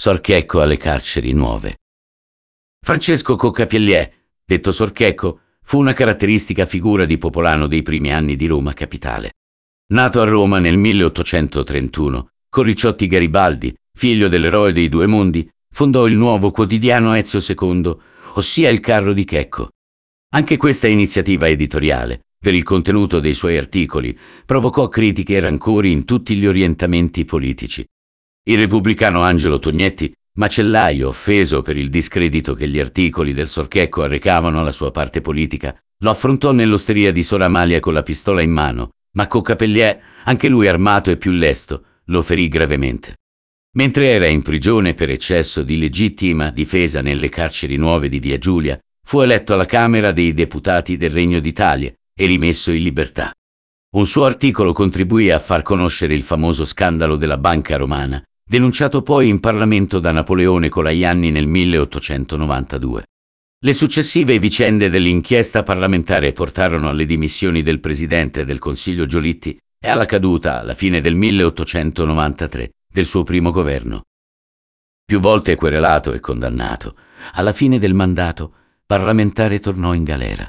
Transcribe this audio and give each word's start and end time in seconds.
Sorchecco 0.00 0.60
alle 0.60 0.76
carceri 0.76 1.32
nuove. 1.32 1.78
Francesco 2.80 3.34
Coccapiellier, 3.34 4.08
detto 4.44 4.70
Sorchecco, 4.70 5.40
fu 5.60 5.80
una 5.80 5.92
caratteristica 5.92 6.66
figura 6.66 7.04
di 7.04 7.18
popolano 7.18 7.66
dei 7.66 7.82
primi 7.82 8.12
anni 8.12 8.36
di 8.36 8.46
Roma 8.46 8.74
capitale. 8.74 9.32
Nato 9.92 10.20
a 10.20 10.24
Roma 10.24 10.60
nel 10.60 10.76
1831, 10.76 12.28
con 12.48 12.62
Ricciotti 12.62 13.08
Garibaldi, 13.08 13.74
figlio 13.92 14.28
dell'eroe 14.28 14.72
dei 14.72 14.88
due 14.88 15.08
mondi, 15.08 15.50
fondò 15.68 16.06
il 16.06 16.14
nuovo 16.14 16.52
quotidiano 16.52 17.14
Ezio 17.14 17.40
II, 17.40 17.96
ossia 18.34 18.70
il 18.70 18.78
Carro 18.78 19.12
di 19.12 19.24
Checco. 19.24 19.70
Anche 20.32 20.56
questa 20.56 20.86
iniziativa 20.86 21.48
editoriale, 21.48 22.26
per 22.38 22.54
il 22.54 22.62
contenuto 22.62 23.18
dei 23.18 23.34
suoi 23.34 23.56
articoli, 23.56 24.16
provocò 24.46 24.86
critiche 24.86 25.34
e 25.34 25.40
rancori 25.40 25.90
in 25.90 26.04
tutti 26.04 26.36
gli 26.36 26.46
orientamenti 26.46 27.24
politici. 27.24 27.84
Il 28.44 28.58
repubblicano 28.58 29.20
Angelo 29.20 29.58
Tognetti, 29.58 30.12
macellaio 30.34 31.08
offeso 31.08 31.62
per 31.62 31.76
il 31.76 31.90
discredito 31.90 32.54
che 32.54 32.68
gli 32.68 32.78
articoli 32.78 33.34
del 33.34 33.48
Sorchecco 33.48 34.02
arrecavano 34.02 34.60
alla 34.60 34.72
sua 34.72 34.90
parte 34.90 35.20
politica, 35.20 35.76
lo 35.98 36.10
affrontò 36.10 36.52
nell'osteria 36.52 37.12
di 37.12 37.22
Sor 37.22 37.42
Amalia 37.42 37.80
con 37.80 37.92
la 37.92 38.02
pistola 38.02 38.40
in 38.40 38.52
mano, 38.52 38.90
ma 39.12 39.26
Coccapellier, 39.26 40.00
anche 40.24 40.48
lui 40.48 40.68
armato 40.68 41.10
e 41.10 41.16
più 41.16 41.32
lesto, 41.32 41.84
lo 42.04 42.22
ferì 42.22 42.48
gravemente. 42.48 43.16
Mentre 43.76 44.08
era 44.08 44.26
in 44.26 44.42
prigione 44.42 44.94
per 44.94 45.10
eccesso 45.10 45.62
di 45.62 45.78
legittima 45.78 46.50
difesa 46.50 47.02
nelle 47.02 47.28
carceri 47.28 47.76
nuove 47.76 48.08
di 48.08 48.18
Via 48.18 48.38
Giulia, 48.38 48.78
fu 49.04 49.20
eletto 49.20 49.54
alla 49.54 49.66
Camera 49.66 50.12
dei 50.12 50.32
Deputati 50.32 50.96
del 50.96 51.10
Regno 51.10 51.40
d'Italia 51.40 51.92
e 52.14 52.26
rimesso 52.26 52.70
in 52.70 52.82
libertà. 52.82 53.32
Un 53.90 54.06
suo 54.06 54.24
articolo 54.24 54.72
contribuì 54.72 55.30
a 55.30 55.38
far 55.38 55.62
conoscere 55.62 56.14
il 56.14 56.22
famoso 56.22 56.64
scandalo 56.64 57.16
della 57.16 57.38
banca 57.38 57.76
romana, 57.76 58.22
denunciato 58.48 59.02
poi 59.02 59.28
in 59.28 59.40
Parlamento 59.40 59.98
da 59.98 60.10
Napoleone 60.10 60.70
Colaianni 60.70 61.30
nel 61.30 61.46
1892. 61.46 63.04
Le 63.60 63.72
successive 63.72 64.38
vicende 64.38 64.88
dell'inchiesta 64.88 65.62
parlamentare 65.62 66.32
portarono 66.32 66.88
alle 66.88 67.04
dimissioni 67.04 67.62
del 67.62 67.80
presidente 67.80 68.44
del 68.44 68.58
Consiglio 68.58 69.04
Giolitti 69.04 69.58
e 69.78 69.88
alla 69.88 70.06
caduta, 70.06 70.60
alla 70.60 70.74
fine 70.74 71.00
del 71.00 71.14
1893, 71.14 72.70
del 72.90 73.04
suo 73.04 73.22
primo 73.22 73.50
governo. 73.50 74.04
Più 75.04 75.20
volte 75.20 75.54
querelato 75.54 76.12
e 76.12 76.20
condannato, 76.20 76.96
alla 77.32 77.52
fine 77.52 77.78
del 77.78 77.94
mandato 77.94 78.52
parlamentare 78.86 79.60
tornò 79.60 79.92
in 79.92 80.04
galera. 80.04 80.46